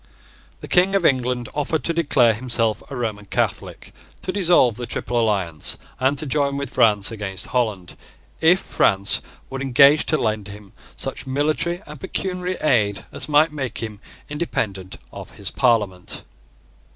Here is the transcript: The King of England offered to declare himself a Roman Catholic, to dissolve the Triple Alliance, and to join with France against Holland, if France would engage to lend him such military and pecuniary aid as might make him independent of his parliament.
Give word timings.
The 0.61 0.67
King 0.67 0.95
of 0.95 1.05
England 1.05 1.47
offered 1.53 1.83
to 1.83 1.93
declare 1.93 2.33
himself 2.33 2.81
a 2.89 2.95
Roman 2.95 3.25
Catholic, 3.25 3.93
to 4.23 4.31
dissolve 4.31 4.75
the 4.75 4.87
Triple 4.87 5.19
Alliance, 5.19 5.77
and 5.99 6.17
to 6.17 6.25
join 6.25 6.57
with 6.57 6.73
France 6.73 7.11
against 7.11 7.45
Holland, 7.53 7.95
if 8.39 8.59
France 8.59 9.21
would 9.51 9.61
engage 9.61 10.07
to 10.07 10.17
lend 10.17 10.47
him 10.47 10.73
such 10.95 11.27
military 11.27 11.83
and 11.85 11.99
pecuniary 11.99 12.55
aid 12.61 13.05
as 13.11 13.29
might 13.29 13.51
make 13.53 13.77
him 13.77 13.99
independent 14.27 14.97
of 15.13 15.33
his 15.37 15.51
parliament. 15.51 16.23